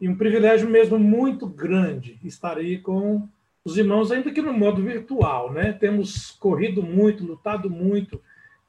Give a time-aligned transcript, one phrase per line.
[0.00, 3.28] e um privilégio mesmo muito grande estar aí com
[3.64, 5.72] os irmãos, ainda que no modo virtual, né?
[5.72, 8.20] Temos corrido muito, lutado muito.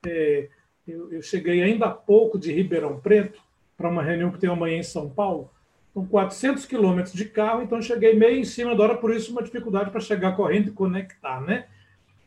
[0.05, 0.47] É,
[0.88, 3.41] eu, eu, cheguei ainda há pouco de Ribeirão Preto
[3.75, 5.49] para uma reunião que tem amanhã em São Paulo.
[5.93, 9.44] São 400 quilômetros de carro, então cheguei meio em cima da hora, por isso uma
[9.44, 11.65] dificuldade para chegar correndo e conectar, né?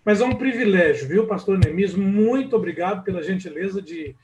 [0.05, 1.95] Mas é um privilégio, viu, pastor Nemis?
[1.95, 4.15] Muito obrigado pela gentileza de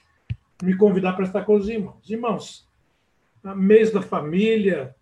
[0.63, 2.09] me convidar para estar com os irmãos.
[2.09, 2.67] Irmãos,
[3.53, 4.95] mês da família,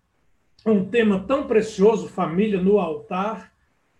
[0.65, 3.53] um tema tão precioso, família no altar.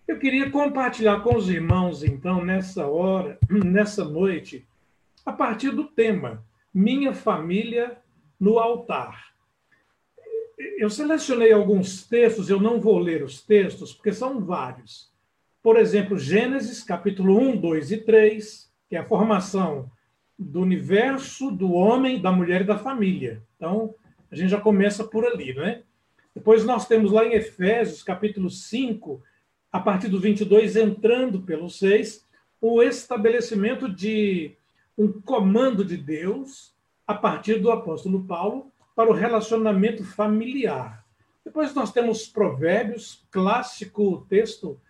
[0.06, 4.66] Eu queria compartilhar com os irmãos, então, nessa hora, nessa noite,
[5.24, 7.98] a partir do tema Minha Família
[8.38, 9.32] no Altar.
[10.78, 15.12] Eu selecionei alguns textos, eu não vou ler os textos, porque são vários.
[15.62, 19.90] Por exemplo, Gênesis, capítulo 1, 2 e 3, que é a formação
[20.38, 23.42] do universo, do homem, da mulher e da família.
[23.56, 23.94] Então,
[24.34, 25.82] a gente já começa por ali, né?
[26.34, 29.22] Depois nós temos lá em Efésios, capítulo 5,
[29.70, 32.26] a partir do 22, entrando pelo 6,
[32.60, 34.56] o estabelecimento de
[34.98, 36.74] um comando de Deus
[37.06, 41.04] a partir do apóstolo Paulo para o relacionamento familiar.
[41.44, 44.80] Depois nós temos Provérbios, clássico texto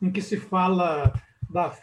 [0.00, 1.12] em que se fala
[1.50, 1.76] da,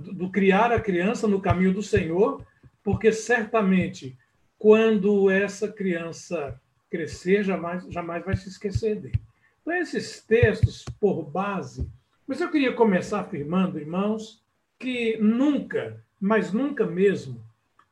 [0.00, 2.44] do criar a criança no caminho do Senhor,
[2.82, 4.18] porque certamente
[4.58, 6.58] quando essa criança
[6.94, 9.20] crescer, jamais, jamais vai se esquecer dele.
[9.60, 11.90] Então, esses textos, por base,
[12.24, 14.40] mas eu queria começar afirmando, irmãos,
[14.78, 17.44] que nunca, mas nunca mesmo,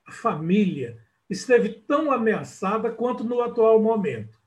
[0.06, 0.96] a família
[1.28, 4.38] esteve tão ameaçada quanto no atual momento.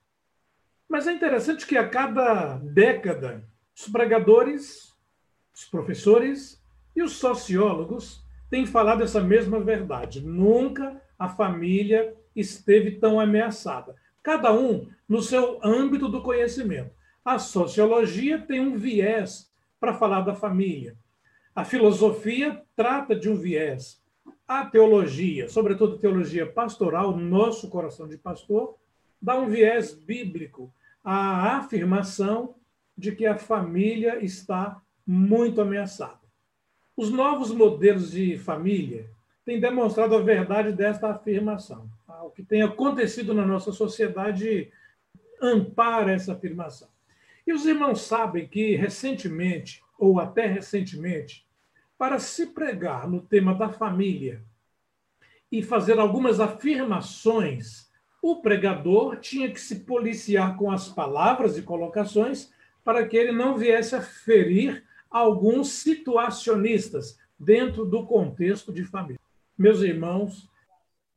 [0.87, 3.43] Mas é interessante que a cada década,
[3.77, 4.95] os pregadores,
[5.53, 6.63] os professores
[6.95, 10.21] e os sociólogos têm falado essa mesma verdade.
[10.21, 13.95] Nunca a família esteve tão ameaçada
[14.25, 16.89] cada um no seu âmbito do conhecimento.
[17.23, 20.97] A sociologia tem um viés para falar da família.
[21.53, 24.01] A filosofia trata de um viés.
[24.47, 28.75] A teologia, sobretudo teologia pastoral, nosso coração de pastor,
[29.21, 32.55] dá um viés bíblico à afirmação
[32.97, 36.25] de que a família está muito ameaçada.
[36.97, 39.07] Os novos modelos de família
[39.45, 41.87] têm demonstrado a verdade desta afirmação
[42.25, 44.71] o que tem acontecido na nossa sociedade
[45.41, 46.87] ampara essa afirmação.
[47.45, 51.45] E os irmãos sabem que recentemente, ou até recentemente,
[51.97, 54.43] para se pregar no tema da família
[55.51, 57.89] e fazer algumas afirmações,
[58.21, 62.51] o pregador tinha que se policiar com as palavras e colocações
[62.83, 69.19] para que ele não viesse a ferir alguns situacionistas dentro do contexto de família.
[69.57, 70.49] Meus irmãos,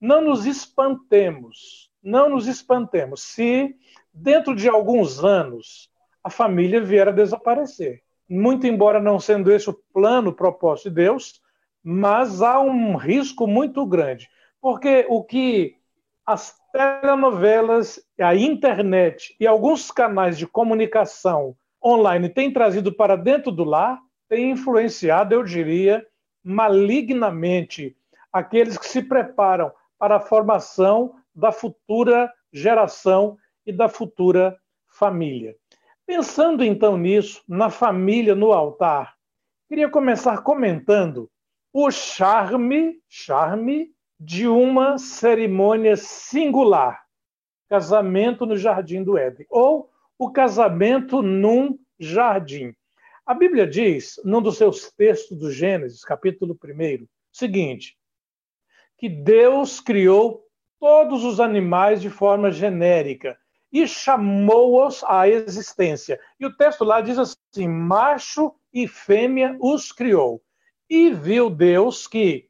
[0.01, 3.23] não nos espantemos, não nos espantemos.
[3.23, 3.75] Se
[4.13, 5.91] dentro de alguns anos
[6.23, 8.03] a família vier a desaparecer.
[8.29, 11.41] Muito embora não sendo esse o plano o propósito de Deus,
[11.83, 14.29] mas há um risco muito grande,
[14.61, 15.77] porque o que
[16.27, 23.65] as telenovelas, a internet e alguns canais de comunicação online têm trazido para dentro do
[23.65, 23.99] lar
[24.29, 26.07] tem influenciado, eu diria,
[26.45, 27.97] malignamente
[28.31, 33.37] aqueles que se preparam para a formação da futura geração
[33.67, 35.57] e da futura família.
[36.07, 39.15] Pensando então nisso, na família no altar,
[39.69, 41.31] queria começar comentando
[41.73, 47.05] o charme, charme de uma cerimônia singular,
[47.69, 52.75] casamento no jardim do Éden, ou o casamento num jardim.
[53.27, 57.98] A Bíblia diz, num dos seus textos do Gênesis, capítulo 1, o seguinte:
[58.99, 60.45] que Deus criou
[60.81, 63.39] todos os animais de forma genérica
[63.73, 66.19] e chamou-os à existência.
[66.39, 70.43] E o texto lá diz assim: macho e fêmea os criou.
[70.91, 72.49] E viu Deus que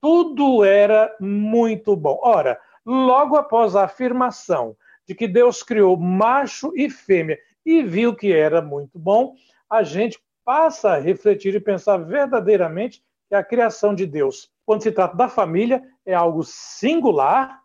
[0.00, 2.18] tudo era muito bom.
[2.22, 4.76] Ora, logo após a afirmação
[5.06, 9.34] de que Deus criou macho e fêmea e viu que era muito bom,
[9.68, 14.92] a gente passa a refletir e pensar verdadeiramente que a criação de Deus quando se
[14.92, 17.62] trata da família, é algo singular,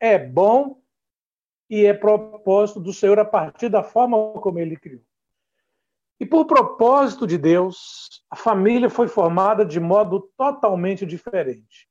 [0.00, 0.80] é bom
[1.70, 5.02] e é propósito do Senhor a partir da forma como ele criou.
[6.18, 11.88] E por propósito de Deus, a família foi formada de modo totalmente diferente.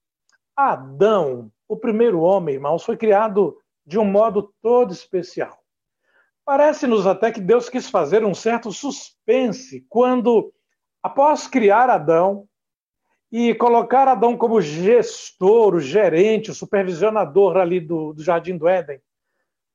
[0.55, 5.57] Adão, o primeiro homem, irmãos, foi criado de um modo todo especial.
[6.43, 10.53] Parece-nos até que Deus quis fazer um certo suspense quando,
[11.01, 12.47] após criar Adão,
[13.37, 19.01] e colocar Adão como gestor, o gerente, o supervisionador ali do, do Jardim do Éden,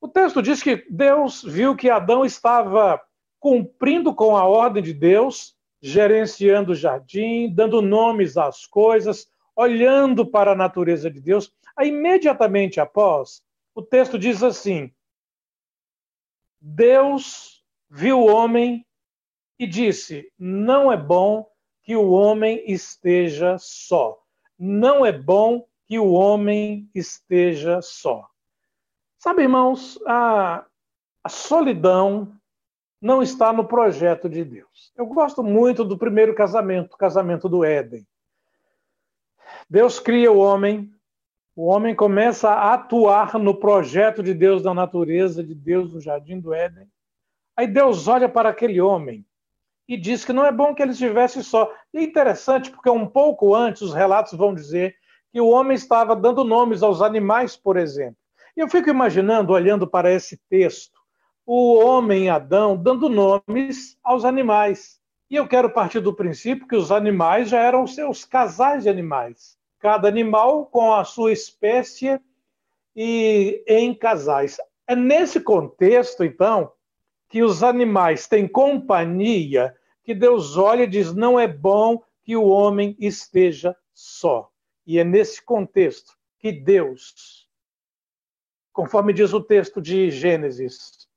[0.01, 2.99] O texto diz que Deus viu que Adão estava
[3.39, 10.53] cumprindo com a ordem de Deus, gerenciando o jardim, dando nomes às coisas, olhando para
[10.53, 11.53] a natureza de Deus.
[11.77, 13.43] Aí, imediatamente após,
[13.75, 14.91] o texto diz assim:
[16.59, 18.87] Deus viu o homem
[19.59, 21.50] e disse: Não é bom
[21.91, 24.17] que o homem esteja só.
[24.57, 28.29] Não é bom que o homem esteja só.
[29.19, 30.65] Sabe, irmãos, a,
[31.25, 32.33] a solidão
[33.03, 34.93] não está no projeto de Deus.
[34.97, 38.07] Eu gosto muito do primeiro casamento, o casamento do Éden.
[39.69, 40.95] Deus cria o homem,
[41.57, 46.39] o homem começa a atuar no projeto de Deus da natureza, de Deus no jardim
[46.39, 46.89] do Éden.
[47.57, 49.27] Aí Deus olha para aquele homem
[49.91, 51.75] e diz que não é bom que ele estivesse só.
[51.93, 54.95] E é interessante porque um pouco antes os relatos vão dizer
[55.33, 58.17] que o homem estava dando nomes aos animais, por exemplo.
[58.57, 60.97] E eu fico imaginando, olhando para esse texto,
[61.45, 65.01] o homem Adão dando nomes aos animais.
[65.29, 69.59] E eu quero partir do princípio que os animais já eram seus casais de animais.
[69.81, 72.21] Cada animal com a sua espécie
[72.95, 74.57] e em casais.
[74.87, 76.71] É nesse contexto, então,
[77.29, 82.47] que os animais têm companhia que Deus olha e diz: não é bom que o
[82.47, 84.51] homem esteja só.
[84.87, 87.49] E é nesse contexto que Deus,
[88.73, 91.09] conforme diz o texto de Gênesis,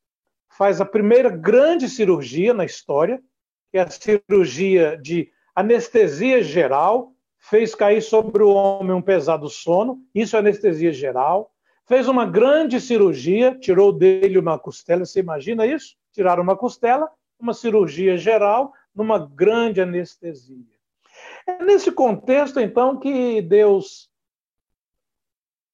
[0.50, 3.22] faz a primeira grande cirurgia na história,
[3.72, 10.02] que é a cirurgia de anestesia geral, fez cair sobre o homem um pesado sono,
[10.14, 11.52] isso é anestesia geral.
[11.86, 15.98] Fez uma grande cirurgia, tirou dele uma costela, você imagina isso?
[16.14, 17.10] Tiraram uma costela,
[17.44, 20.66] uma cirurgia geral, numa grande anestesia.
[21.46, 24.10] É nesse contexto, então, que Deus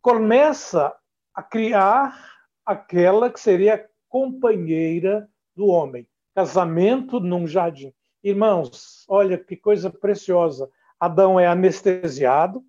[0.01, 0.93] começa
[1.33, 6.07] a criar aquela que seria companheira do homem.
[6.33, 7.93] Casamento num jardim.
[8.23, 10.69] Irmãos, olha que coisa preciosa.
[10.99, 12.63] Adão é anestesiado,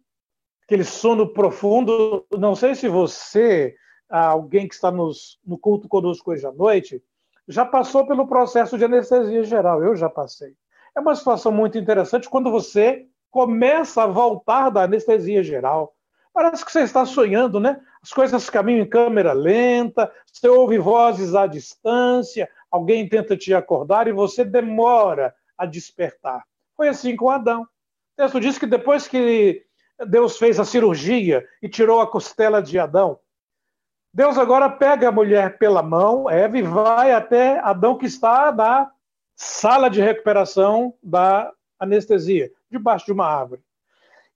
[0.64, 2.26] aquele sono profundo.
[2.30, 3.74] Não sei se você,
[4.08, 7.02] alguém que está nos, no culto conosco hoje à noite,
[7.50, 9.82] já passou pelo processo de anestesia geral.
[9.82, 10.54] Eu já passei.
[10.96, 15.94] É uma situação muito interessante quando você começa a voltar da anestesia geral.
[16.32, 17.80] Parece que você está sonhando, né?
[18.00, 24.06] As coisas caminham em câmera lenta, você ouve vozes à distância, alguém tenta te acordar
[24.06, 26.44] e você demora a despertar.
[26.76, 27.62] Foi assim com Adão.
[27.62, 27.66] O
[28.16, 29.64] texto diz que depois que
[30.06, 33.18] Deus fez a cirurgia e tirou a costela de Adão,
[34.12, 38.90] Deus agora pega a mulher pela mão, Eva, e vai até Adão que está na
[39.36, 43.62] sala de recuperação da anestesia, debaixo de uma árvore.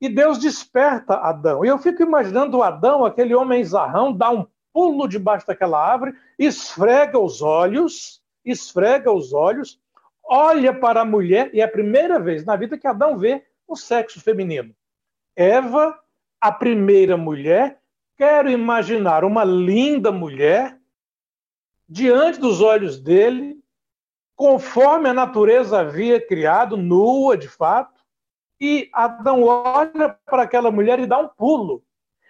[0.00, 1.64] E Deus desperta Adão.
[1.64, 7.18] E eu fico imaginando Adão, aquele homem zarrão, dá um pulo debaixo daquela árvore, esfrega
[7.18, 9.80] os olhos, esfrega os olhos,
[10.22, 13.74] olha para a mulher, e é a primeira vez na vida que Adão vê o
[13.74, 14.74] sexo feminino.
[15.34, 15.98] Eva,
[16.40, 17.80] a primeira mulher,
[18.16, 20.78] Quero imaginar uma linda mulher
[21.88, 23.58] diante dos olhos dele,
[24.36, 28.02] conforme a natureza havia criado, nua de fato,
[28.60, 31.82] e Adão olha para aquela mulher e dá um pulo.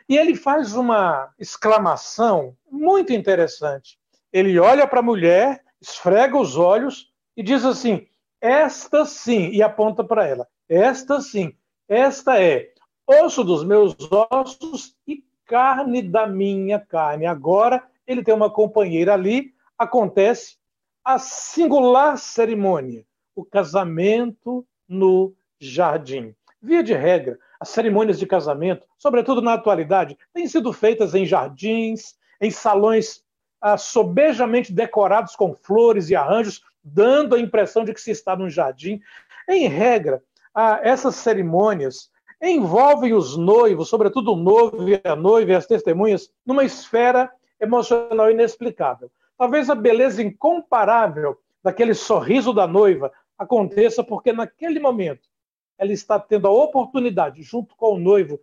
[0.09, 3.99] E ele faz uma exclamação muito interessante.
[4.33, 8.07] Ele olha para a mulher, esfrega os olhos e diz assim:
[8.41, 11.57] Esta sim, e aponta para ela: Esta sim,
[11.89, 12.73] esta é
[13.07, 17.27] osso dos meus ossos e carne da minha carne.
[17.27, 20.57] Agora ele tem uma companheira ali, acontece
[21.05, 26.35] a singular cerimônia, o casamento no jardim.
[26.63, 32.15] Via de regra, as cerimônias de casamento, sobretudo na atualidade, têm sido feitas em jardins,
[32.41, 33.23] em salões
[33.61, 38.49] ah, sobejamente decorados com flores e arranjos, dando a impressão de que se está num
[38.49, 39.01] jardim.
[39.49, 40.23] Em regra,
[40.55, 42.11] ah, essas cerimônias
[42.51, 48.31] envolvem os noivos, sobretudo o noivo e a noiva e as testemunhas, numa esfera emocional
[48.31, 49.11] inexplicável.
[49.37, 55.29] Talvez a beleza incomparável daquele sorriso da noiva aconteça porque naquele momento
[55.77, 58.39] ela está tendo a oportunidade, junto com o noivo,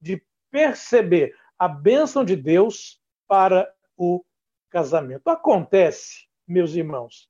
[0.00, 4.24] de perceber a bênção de Deus para o
[4.70, 5.28] casamento.
[5.28, 7.28] Acontece, meus irmãos,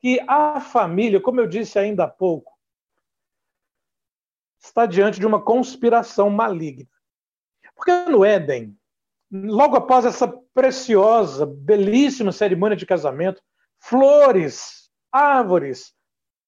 [0.00, 2.57] que a família, como eu disse ainda há pouco,
[4.60, 6.88] está diante de uma conspiração maligna.
[7.74, 8.76] Porque no Éden,
[9.30, 13.40] logo após essa preciosa, belíssima cerimônia de casamento,
[13.78, 15.94] flores, árvores,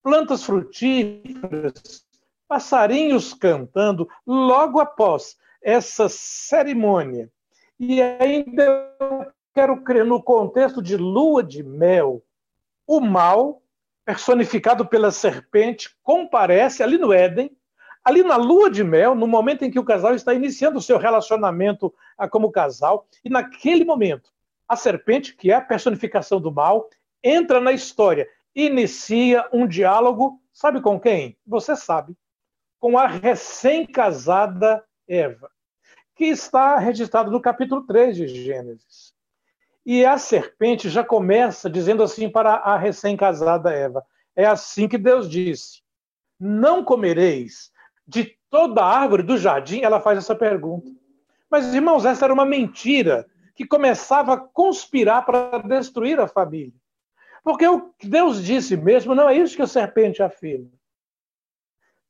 [0.03, 2.05] plantas frutíferas,
[2.49, 7.31] passarinhos cantando, logo após essa cerimônia.
[7.79, 12.25] E ainda quero crer no contexto de lua de mel,
[12.87, 13.63] o mal,
[14.05, 17.57] personificado pela serpente, comparece ali no Éden,
[18.05, 20.99] ali na lua de mel, no momento em que o casal está iniciando o seu
[20.99, 24.31] relacionamento ah, como casal, e naquele momento,
[24.69, 26.89] a serpente, que é a personificação do mal,
[27.23, 31.37] entra na história, inicia um diálogo, sabe com quem?
[31.47, 32.17] Você sabe,
[32.79, 35.51] com a recém-casada Eva,
[36.15, 39.13] que está registrado no capítulo 3 de Gênesis.
[39.85, 44.05] E a serpente já começa dizendo assim para a recém-casada Eva:
[44.37, 45.83] É assim que Deus disse:
[46.39, 47.73] Não comereis
[48.11, 49.83] de toda árvore do jardim?
[49.83, 50.91] Ela faz essa pergunta.
[51.49, 56.75] Mas, irmãos, essa era uma mentira que começava a conspirar para destruir a família.
[57.43, 60.69] Porque o que Deus disse mesmo não é isso que a serpente afirma.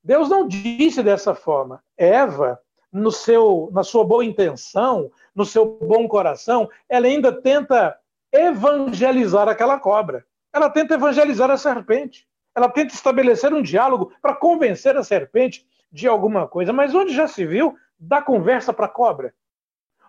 [0.03, 1.85] Deus não disse dessa forma.
[1.97, 2.59] Eva
[2.91, 7.97] no seu, na sua boa intenção, no seu bom coração, ela ainda tenta
[8.33, 10.25] evangelizar aquela cobra.
[10.53, 12.27] Ela tenta evangelizar a serpente.
[12.55, 16.73] Ela tenta estabelecer um diálogo para convencer a serpente de alguma coisa.
[16.73, 19.35] Mas onde já se viu dar conversa para cobra?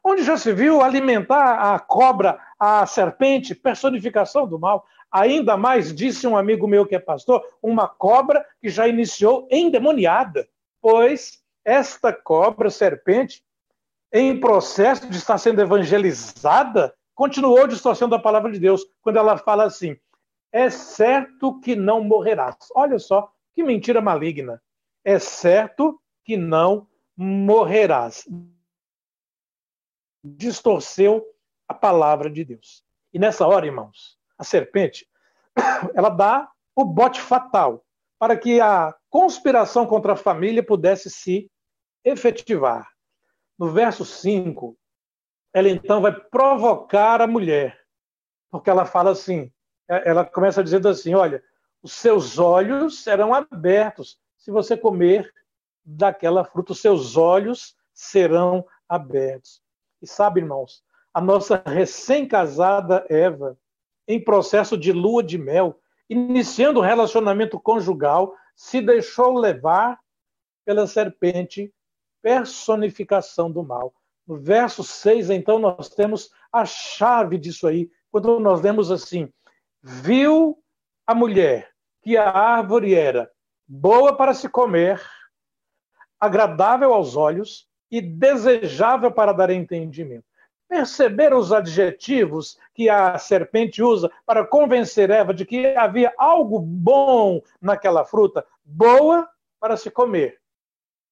[0.04, 4.86] Onde já se viu alimentar a cobra, a serpente, personificação do mal?
[5.12, 10.48] Ainda mais, disse um amigo meu que é pastor, uma cobra que já iniciou endemoniada,
[10.82, 13.44] pois esta cobra, serpente,
[14.12, 19.66] em processo de estar sendo evangelizada, continuou distorcendo a palavra de Deus quando ela fala
[19.66, 19.98] assim:
[20.52, 22.56] é certo que não morrerás.
[22.76, 24.62] Olha só que mentira maligna.
[25.04, 28.28] É certo que não morrerás.
[30.24, 31.26] Distorceu
[31.68, 32.84] a palavra de Deus.
[33.14, 35.08] E nessa hora, irmãos, a serpente,
[35.96, 37.86] ela dá o bote fatal
[38.20, 41.52] para que a conspiração contra a família pudesse se
[42.04, 42.88] efetivar.
[43.58, 44.78] No verso 5,
[45.54, 47.80] ela então vai provocar a mulher,
[48.50, 49.52] porque ela fala assim,
[49.90, 51.44] é, ela começa dizendo assim, olha,
[51.82, 55.32] os seus olhos serão abertos se você comer
[55.86, 59.62] daquela fruta, os seus olhos serão abertos.
[60.02, 60.84] E sabe, irmãos,
[61.14, 63.56] a nossa recém-casada Eva,
[64.08, 65.80] em processo de lua de mel,
[66.10, 70.00] iniciando o relacionamento conjugal, se deixou levar
[70.66, 71.72] pela serpente,
[72.22, 73.94] personificação do mal.
[74.26, 79.32] No verso 6, então, nós temos a chave disso aí, quando nós lemos assim:
[79.84, 80.58] Viu
[81.06, 81.72] a mulher
[82.02, 83.32] que a árvore era
[83.72, 85.02] boa para se comer,
[86.20, 90.26] agradável aos olhos e desejável para dar entendimento.
[90.68, 97.42] Perceberam os adjetivos que a serpente usa para convencer Eva de que havia algo bom
[97.62, 98.46] naquela fruta?
[98.64, 100.42] Boa para se comer,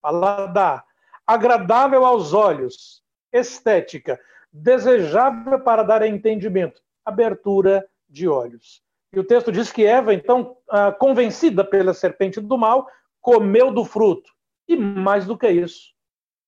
[0.02, 0.84] paladar,
[1.26, 3.02] agradável aos olhos,
[3.32, 4.20] estética,
[4.52, 8.84] desejável para dar entendimento, abertura de olhos.
[9.12, 12.88] E o texto diz que Eva, então, ah, convencida pela serpente do mal,
[13.20, 14.32] comeu do fruto.
[14.68, 15.94] E mais do que isso,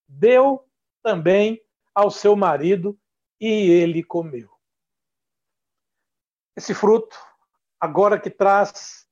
[0.07, 0.63] deu
[1.01, 1.59] também
[1.93, 2.97] ao seu marido
[3.39, 4.49] e ele comeu.
[6.55, 7.17] Esse fruto,
[7.79, 9.07] agora que traz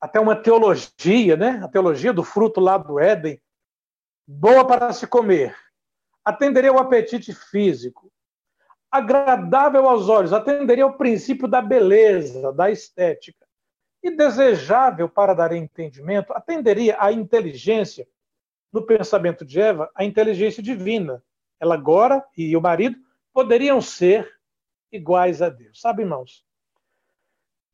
[0.00, 1.60] até uma teologia, né?
[1.64, 3.42] A teologia do fruto lá do Éden,
[4.26, 5.56] boa para se comer,
[6.24, 8.12] atenderia ao apetite físico,
[8.90, 13.46] agradável aos olhos, atenderia ao princípio da beleza, da estética,
[14.02, 18.06] e desejável para dar entendimento, atenderia à inteligência,
[18.72, 21.22] no pensamento de Eva, a inteligência divina.
[21.58, 22.96] Ela agora e o marido
[23.32, 24.30] poderiam ser
[24.92, 25.80] iguais a Deus.
[25.80, 26.44] Sabe, irmãos?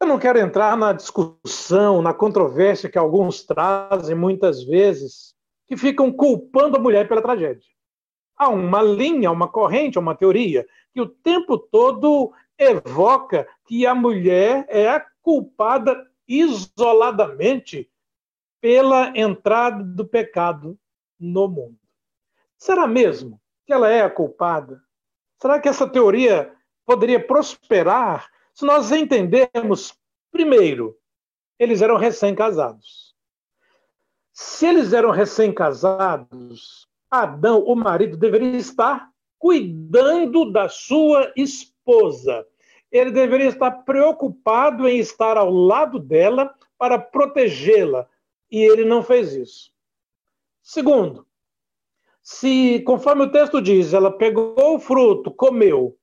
[0.01, 5.35] Eu não quero entrar na discussão, na controvérsia que alguns trazem muitas vezes,
[5.67, 7.71] que ficam culpando a mulher pela tragédia.
[8.37, 14.67] Há uma linha, uma corrente, uma teoria que o tempo todo evoca que a mulher
[14.69, 17.91] é a culpada isoladamente
[18.61, 20.79] pela entrada do pecado
[21.19, 21.79] no mundo.
[22.57, 24.83] Será mesmo que ela é a culpada?
[25.41, 29.97] Será que essa teoria poderia prosperar se nós entendermos,
[30.31, 30.97] primeiro,
[31.59, 33.15] eles eram recém-casados.
[34.33, 39.12] Se eles eram recém-casados, Adão, o marido, deveria estar
[39.43, 42.47] cuidando da sua esposa.
[42.93, 48.09] Ele deveria estar preocupado em estar ao lado dela para protegê-la.
[48.49, 49.73] E ele não fez isso.
[50.63, 51.27] Segundo,
[52.23, 55.99] se, conforme o texto diz, ela pegou o fruto, comeu,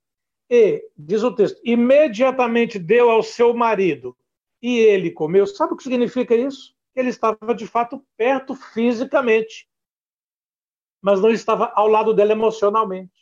[0.50, 4.18] e, diz o texto, imediatamente deu ao seu marido,
[4.62, 6.76] e ele comeu, sabe o que significa isso?
[6.94, 9.66] Ele estava de fato perto fisicamente,
[11.02, 13.19] mas não estava ao lado dela emocionalmente.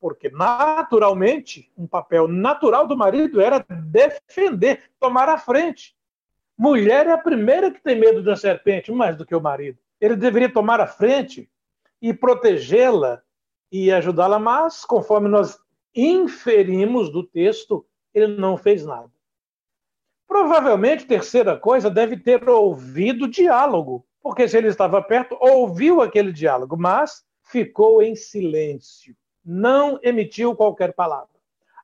[0.00, 5.94] Porque naturalmente, um papel natural do marido era defender, tomar a frente.
[6.56, 9.78] Mulher é a primeira que tem medo da serpente, mais do que o marido.
[10.00, 11.50] Ele deveria tomar a frente
[12.00, 13.22] e protegê-la
[13.70, 15.58] e ajudá-la, mas, conforme nós
[15.94, 19.10] inferimos do texto, ele não fez nada.
[20.26, 26.76] Provavelmente, terceira coisa, deve ter ouvido diálogo, porque se ele estava perto, ouviu aquele diálogo,
[26.76, 31.28] mas ficou em silêncio, não emitiu qualquer palavra.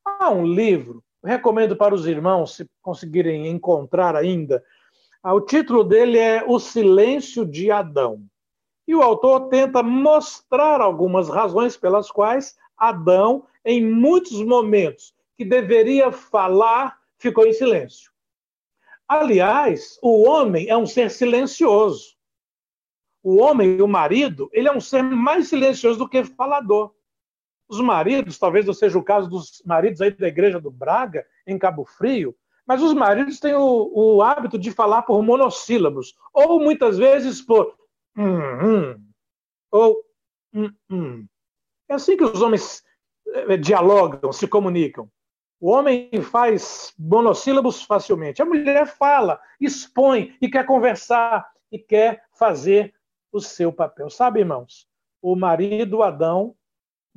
[0.04, 4.62] Há um livro, recomendo para os irmãos, se conseguirem encontrar ainda,
[5.22, 8.22] ah, o título dele é O Silêncio de Adão.
[8.86, 16.12] E o autor tenta mostrar algumas razões pelas quais Adão, em muitos momentos que deveria
[16.12, 18.12] falar, ficou em silêncio.
[19.08, 22.16] Aliás, o homem é um ser silencioso.
[23.22, 26.94] O homem, o marido, ele é um ser mais silencioso do que falador.
[27.68, 31.58] Os maridos, talvez não seja o caso dos maridos aí da igreja do Braga, em
[31.58, 32.34] Cabo Frio,
[32.66, 37.74] mas os maridos têm o, o hábito de falar por monossílabos, ou muitas vezes por
[38.16, 38.24] hum,
[38.62, 39.04] hum,
[39.70, 40.02] ou
[40.54, 41.26] hum, hum.
[41.88, 42.82] É assim que os homens
[43.28, 45.08] eh, dialogam, se comunicam.
[45.60, 48.42] O homem faz monossílabos facilmente.
[48.42, 52.94] A mulher fala, expõe e quer conversar e quer fazer
[53.32, 54.10] o seu papel.
[54.10, 54.86] Sabe, irmãos?
[55.22, 56.54] O marido Adão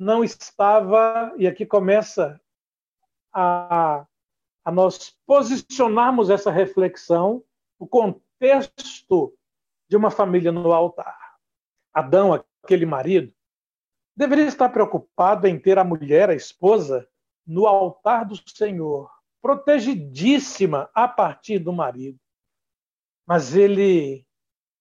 [0.00, 2.40] não estava, e aqui começa
[3.30, 4.06] a,
[4.64, 7.44] a nós posicionarmos essa reflexão,
[7.78, 9.36] o contexto
[9.86, 11.36] de uma família no altar.
[11.92, 13.30] Adão, aquele marido,
[14.16, 17.06] deveria estar preocupado em ter a mulher, a esposa,
[17.46, 19.10] no altar do Senhor,
[19.42, 22.18] protegidíssima a partir do marido.
[23.26, 24.26] Mas ele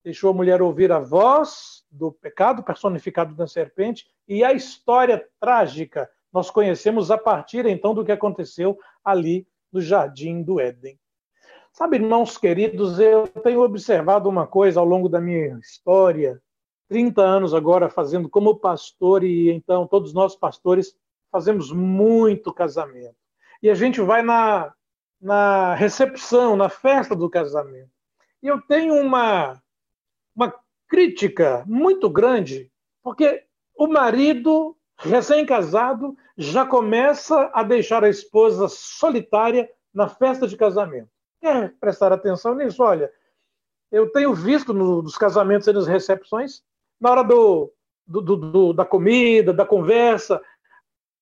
[0.02, 6.07] deixou a mulher ouvir a voz do pecado personificado na serpente e a história trágica
[6.31, 11.00] nós conhecemos a partir então do que aconteceu ali no jardim do Éden.
[11.74, 16.39] Sabe, irmãos queridos, eu tenho observado uma coisa ao longo da minha história,
[16.87, 20.96] 30 anos agora fazendo como pastor e então todos nós pastores
[21.31, 23.15] fazemos muito casamento.
[23.61, 24.74] E a gente vai na,
[25.20, 27.89] na recepção, na festa do casamento.
[28.42, 29.61] E eu tenho uma,
[30.35, 30.53] uma
[30.87, 32.72] crítica muito grande,
[33.03, 33.44] porque
[33.79, 41.07] o marido, recém-casado, já começa a deixar a esposa solitária na festa de casamento.
[41.39, 42.83] Quer prestar atenção nisso?
[42.83, 43.09] Olha,
[43.89, 46.61] eu tenho visto nos casamentos e nas recepções,
[47.00, 47.72] na hora do,
[48.05, 50.42] do, do, da comida, da conversa,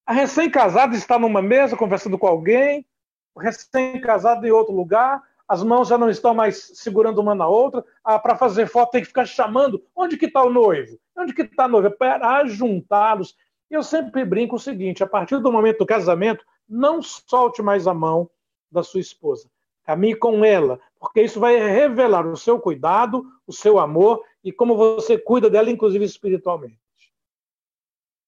[0.04, 2.88] a recém-casada está numa mesa conversando com alguém,
[3.36, 7.84] o recém-casado em outro lugar, as mãos já não estão mais segurando uma na outra.
[8.04, 9.82] Ah, para fazer foto tem que ficar chamando.
[9.96, 11.00] Onde que está o noivo?
[11.18, 11.90] Onde que está a noiva?
[11.90, 13.36] Para juntá-los.
[13.70, 17.94] Eu sempre brinco o seguinte: a partir do momento do casamento, não solte mais a
[17.94, 18.30] mão
[18.72, 19.50] da sua esposa.
[19.84, 24.76] Caminhe com ela, porque isso vai revelar o seu cuidado, o seu amor e como
[24.76, 26.78] você cuida dela, inclusive espiritualmente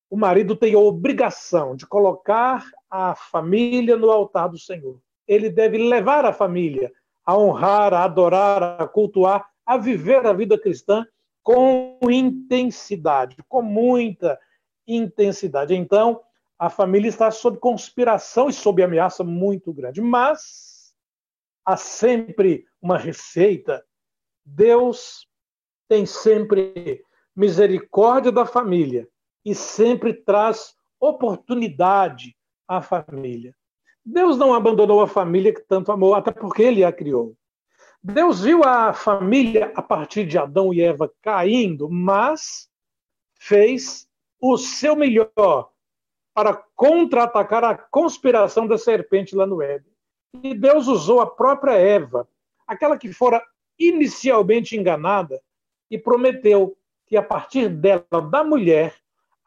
[0.10, 5.00] o marido tem a obrigação de colocar a família no altar do Senhor.
[5.28, 6.92] Ele deve levar a família
[7.30, 11.06] a honrar, a adorar, a cultuar, a viver a vida cristã
[11.44, 14.40] com intensidade, com muita
[14.88, 15.76] intensidade.
[15.76, 16.24] Então,
[16.58, 20.02] a família está sob conspiração e sob ameaça muito grande.
[20.02, 20.96] Mas
[21.64, 23.86] há sempre uma receita.
[24.44, 25.28] Deus
[25.88, 27.04] tem sempre
[27.36, 29.08] misericórdia da família
[29.46, 32.36] e sempre traz oportunidade
[32.68, 33.56] à família.
[34.06, 37.36] Deus não abandonou a família que tanto amou, até porque ele a criou.
[38.02, 42.70] Deus viu a família a partir de Adão e Eva caindo, mas
[43.40, 44.08] fez
[44.40, 45.70] o seu melhor
[46.34, 49.92] para contra-atacar a conspiração da serpente lá no Éden.
[50.42, 52.28] E Deus usou a própria Eva,
[52.66, 53.44] aquela que fora
[53.78, 55.42] inicialmente enganada,
[55.92, 58.96] e prometeu que a partir dela, da mulher,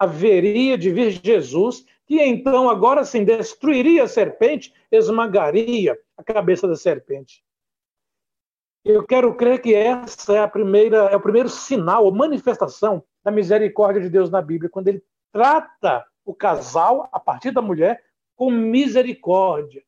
[0.03, 6.75] haveria de vir Jesus, que então agora sim destruiria a serpente, esmagaria a cabeça da
[6.75, 7.45] serpente.
[8.85, 13.31] Eu quero crer que essa é a primeira, é o primeiro sinal, ou manifestação da
[13.31, 18.03] misericórdia de Deus na Bíblia, quando ele trata o casal, a partir da mulher,
[18.35, 19.85] com misericórdia,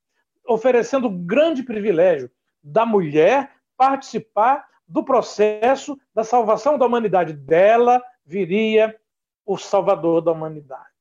[0.46, 2.30] oferecendo o grande privilégio
[2.62, 7.32] da mulher participar do processo da salvação da humanidade.
[7.32, 8.94] Dela viria
[9.44, 10.94] o Salvador da humanidade.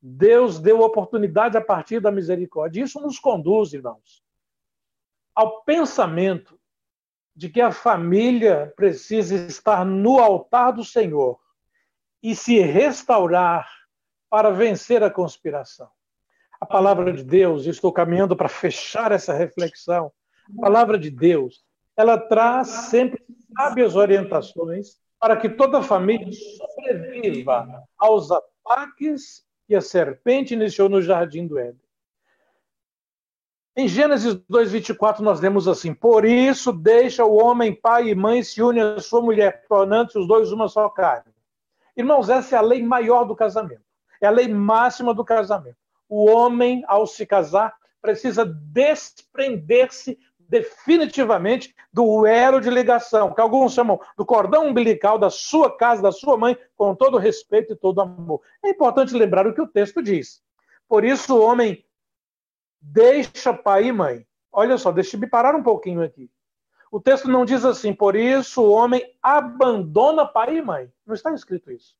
[0.00, 2.84] Deus deu oportunidade a partir da misericórdia.
[2.84, 4.22] Isso nos conduz, irmãos,
[5.34, 6.58] ao pensamento
[7.34, 11.38] de que a família precisa estar no altar do Senhor
[12.22, 13.68] e se restaurar
[14.30, 15.90] para vencer a conspiração.
[16.60, 20.10] A palavra de Deus, estou caminhando para fechar essa reflexão.
[20.56, 21.64] A palavra de Deus,
[21.96, 23.22] ela traz sempre
[23.54, 31.02] sábias orientações para que toda a família sobreviva aos ataques que a serpente iniciou no
[31.02, 31.80] jardim do Éden.
[33.78, 38.62] Em Gênesis 2:24 nós lemos assim: Por isso deixa o homem pai e mãe se
[38.62, 41.30] une à sua mulher, tornando-se os dois uma só carne.
[41.94, 43.84] Irmãos, essa é a lei maior do casamento.
[44.20, 45.76] É a lei máxima do casamento.
[46.08, 54.00] O homem, ao se casar, precisa desprender-se definitivamente do elo de ligação, que alguns chamam
[54.16, 58.40] do cordão umbilical da sua casa, da sua mãe, com todo respeito e todo amor.
[58.64, 60.42] É importante lembrar o que o texto diz.
[60.88, 61.84] Por isso, o homem
[62.80, 64.26] deixa pai e mãe.
[64.52, 66.30] Olha só, deixa eu parar um pouquinho aqui.
[66.90, 70.90] O texto não diz assim, por isso o homem abandona pai e mãe.
[71.04, 71.94] Não está escrito isso.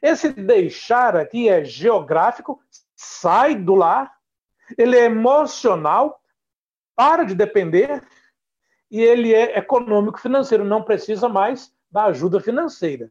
[0.00, 2.60] Esse deixar aqui é geográfico,
[2.94, 4.10] sai do lar,
[4.78, 6.19] ele é emocional,
[7.00, 8.02] para de depender,
[8.90, 13.10] e ele é econômico-financeiro, não precisa mais da ajuda financeira.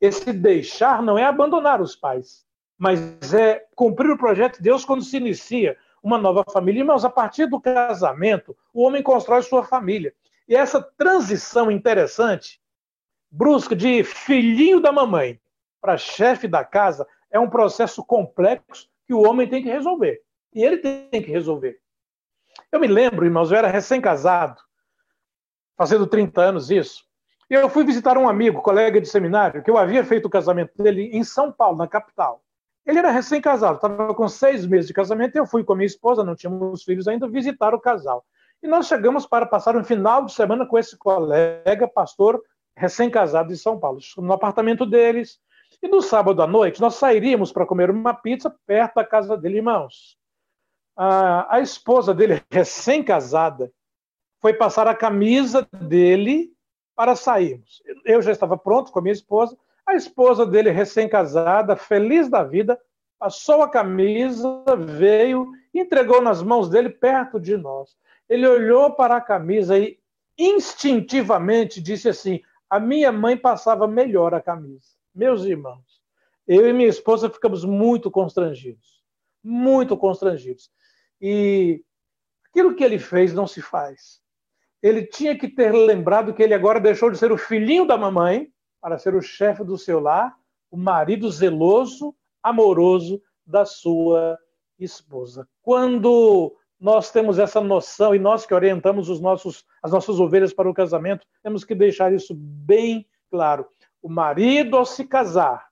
[0.00, 2.44] Esse deixar não é abandonar os pais,
[2.76, 6.80] mas é cumprir o projeto de Deus quando se inicia uma nova família.
[6.80, 10.12] Irmãos, a partir do casamento, o homem constrói sua família.
[10.48, 12.60] E essa transição interessante,
[13.30, 15.40] brusca, de filhinho da mamãe
[15.80, 20.20] para chefe da casa, é um processo complexo que o homem tem que resolver.
[20.52, 21.78] E ele tem que resolver.
[22.70, 24.60] Eu me lembro, irmãos, eu era recém-casado,
[25.76, 27.04] fazendo 30 anos isso.
[27.50, 30.72] E eu fui visitar um amigo, colega de seminário, que eu havia feito o casamento
[30.76, 32.42] dele em São Paulo, na capital.
[32.86, 35.86] Ele era recém-casado, estava com seis meses de casamento, e eu fui com a minha
[35.86, 38.24] esposa, não tínhamos filhos ainda, visitar o casal.
[38.62, 42.40] E nós chegamos para passar um final de semana com esse colega, pastor,
[42.76, 45.40] recém-casado de São Paulo, no apartamento deles.
[45.82, 49.56] E no sábado à noite, nós sairíamos para comer uma pizza perto da casa dele,
[49.56, 50.19] irmãos.
[50.96, 53.72] A, a esposa dele, recém-casada,
[54.40, 56.52] foi passar a camisa dele
[56.94, 57.82] para sairmos.
[58.04, 62.80] Eu já estava pronto com a minha esposa, a esposa dele, recém-casada, feliz da vida,
[63.18, 67.96] passou a camisa, veio, entregou nas mãos dele perto de nós.
[68.28, 69.98] Ele olhou para a camisa e
[70.38, 74.86] instintivamente disse assim: A minha mãe passava melhor a camisa.
[75.14, 76.00] Meus irmãos,
[76.46, 79.02] eu e minha esposa ficamos muito constrangidos.
[79.42, 80.70] Muito constrangidos.
[81.20, 81.82] E
[82.48, 84.20] aquilo que ele fez não se faz.
[84.82, 88.50] Ele tinha que ter lembrado que ele agora deixou de ser o filhinho da mamãe
[88.80, 90.34] para ser o chefe do seu lar,
[90.70, 94.38] o marido zeloso, amoroso da sua
[94.78, 95.46] esposa.
[95.60, 100.70] Quando nós temos essa noção e nós que orientamos os nossos, as nossas ovelhas para
[100.70, 103.66] o casamento, temos que deixar isso bem claro.
[104.00, 105.68] O marido, ao se casar,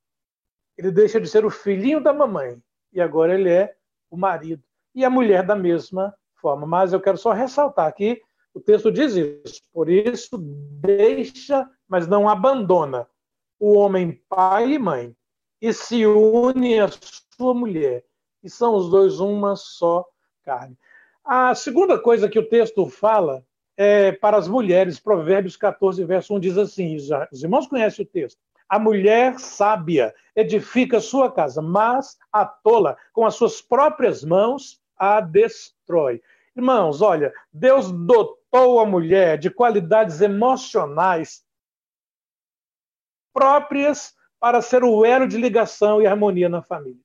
[0.77, 3.75] ele deixa de ser o filhinho da mamãe e agora ele é
[4.11, 4.63] o marido.
[4.99, 6.67] E a mulher da mesma forma.
[6.67, 8.21] Mas eu quero só ressaltar aqui
[8.59, 9.63] o texto diz isso.
[9.73, 13.07] Por isso, deixa, mas não abandona
[13.57, 15.15] o homem pai e mãe
[15.63, 16.89] e se une à
[17.37, 18.05] sua mulher.
[18.43, 20.05] E são os dois uma só
[20.43, 20.77] carne.
[21.25, 23.45] A segunda coisa que o texto fala
[23.77, 24.99] é para as mulheres.
[24.99, 28.41] Provérbios 14, verso 1 diz assim: os irmãos conhecem o texto.
[28.69, 35.21] A mulher sábia edifica sua casa, mas a tola, com as suas próprias mãos, a
[35.21, 36.21] destrói.
[36.57, 41.45] Irmãos, olha, Deus dotou a mulher de qualidades emocionais
[43.33, 47.01] próprias para ser o elo de ligação e harmonia na família.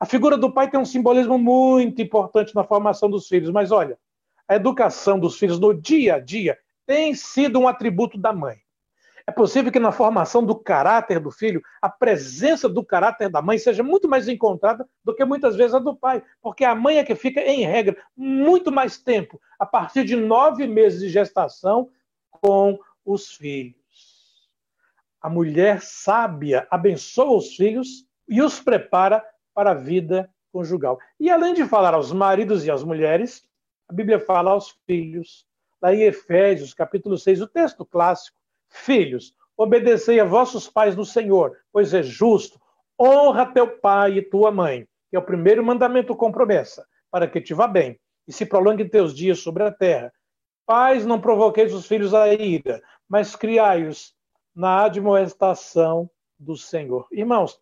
[0.00, 3.98] A figura do pai tem um simbolismo muito importante na formação dos filhos, mas olha,
[4.48, 8.63] a educação dos filhos no dia a dia tem sido um atributo da mãe.
[9.26, 13.58] É possível que na formação do caráter do filho, a presença do caráter da mãe
[13.58, 17.04] seja muito mais encontrada do que muitas vezes a do pai, porque a mãe é
[17.04, 21.90] que fica, em regra, muito mais tempo, a partir de nove meses de gestação,
[22.30, 23.74] com os filhos.
[25.22, 30.98] A mulher sábia abençoa os filhos e os prepara para a vida conjugal.
[31.18, 33.42] E além de falar aos maridos e às mulheres,
[33.88, 35.46] a Bíblia fala aos filhos.
[35.80, 38.36] Lá em Efésios, capítulo 6, o texto clássico,
[38.74, 42.60] Filhos, obedecei a vossos pais no Senhor, pois é justo.
[43.00, 47.40] Honra teu pai e tua mãe, que é o primeiro mandamento com promessa, para que
[47.40, 50.12] te vá bem e se prolongue teus dias sobre a terra.
[50.66, 54.12] Pais, não provoqueis os filhos à ira, mas criai-os
[54.54, 57.06] na admoestação do Senhor.
[57.12, 57.58] Irmãos,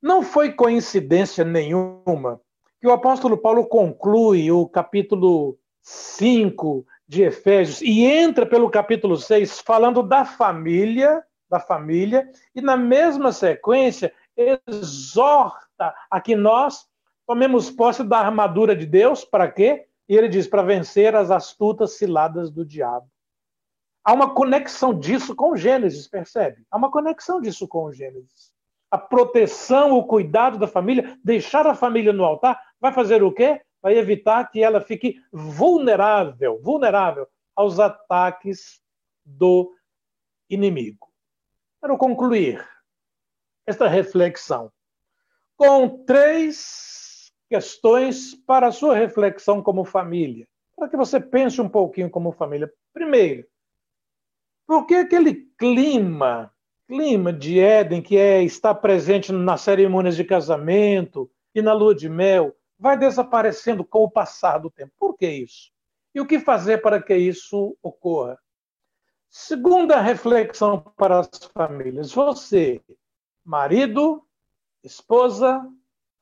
[0.00, 2.40] não foi coincidência nenhuma
[2.80, 9.60] que o apóstolo Paulo conclui o capítulo 5 de Efésios e entra pelo capítulo 6
[9.60, 16.86] falando da família, da família, e na mesma sequência exorta a que nós
[17.26, 19.86] tomemos posse da armadura de Deus, para quê?
[20.08, 23.08] E ele diz: para vencer as astutas ciladas do diabo.
[24.04, 26.64] Há uma conexão disso com Gênesis, percebe?
[26.70, 28.52] Há uma conexão disso com Gênesis.
[28.88, 33.60] A proteção, o cuidado da família, deixar a família no altar, vai fazer o quê?
[33.86, 38.82] Vai evitar que ela fique vulnerável, vulnerável aos ataques
[39.24, 39.72] do
[40.50, 41.06] inimigo.
[41.80, 42.68] Quero concluir
[43.64, 44.72] esta reflexão
[45.56, 52.10] com três questões para a sua reflexão como família, para que você pense um pouquinho
[52.10, 52.68] como família.
[52.92, 53.46] Primeiro,
[54.66, 56.52] porque aquele clima,
[56.88, 62.08] clima de Éden que é está presente nas cerimônias de casamento e na lua de
[62.08, 64.92] mel, vai desaparecendo com o passar do tempo.
[64.98, 65.70] Por que isso?
[66.14, 68.38] E o que fazer para que isso ocorra?
[69.28, 72.12] Segunda reflexão para as famílias.
[72.12, 72.80] Você,
[73.44, 74.22] marido,
[74.82, 75.62] esposa,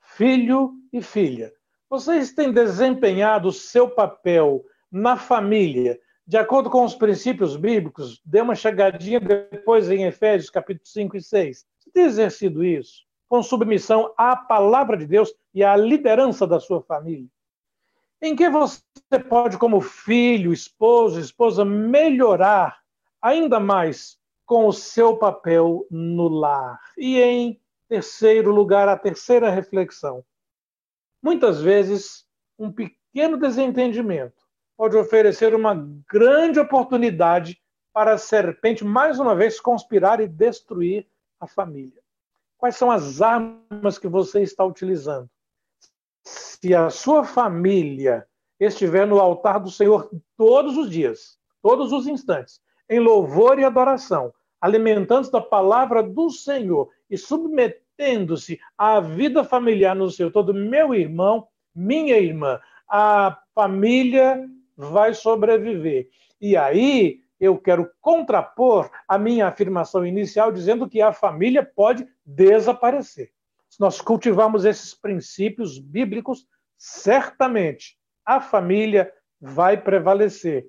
[0.01, 1.53] filho e filha,
[1.89, 8.41] vocês têm desempenhado o seu papel na família de acordo com os princípios bíblicos, dê
[8.41, 11.67] uma chegadinha depois em Efésios capítulo 5 e 6.
[11.79, 16.83] Você tem exercido isso com submissão à palavra de Deus e à liderança da sua
[16.83, 17.29] família?
[18.21, 18.83] Em que você
[19.29, 22.81] pode, como filho, esposo, esposa, melhorar
[23.21, 26.81] ainda mais com o seu papel no lar?
[26.97, 30.25] E em terceiro lugar, a terceira reflexão.
[31.23, 32.27] Muitas vezes,
[32.59, 34.43] um pequeno desentendimento
[34.77, 35.75] pode oferecer uma
[36.09, 37.61] grande oportunidade
[37.93, 41.07] para a serpente, mais uma vez, conspirar e destruir
[41.39, 42.04] a família.
[42.65, 45.29] Quais são as armas que você está utilizando?
[46.23, 48.27] Se a sua família
[48.59, 54.33] estiver no altar do Senhor todos os dias, todos os instantes, em louvor e adoração,
[54.59, 61.47] alimentando-se da palavra do Senhor e submetendo-se à vida familiar no seu todo, meu irmão,
[61.75, 64.43] minha irmã, a família
[64.75, 66.09] vai sobreviver.
[66.41, 73.31] E aí eu quero contrapor a minha afirmação inicial dizendo que a família pode desaparecer.
[73.69, 76.47] Se nós cultivarmos esses princípios bíblicos,
[76.79, 80.67] certamente a família vai prevalecer.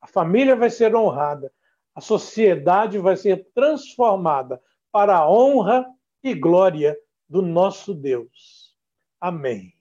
[0.00, 1.52] A família vai ser honrada,
[1.94, 5.86] a sociedade vai ser transformada para a honra
[6.22, 6.96] e glória
[7.28, 8.76] do nosso Deus.
[9.20, 9.77] Amém.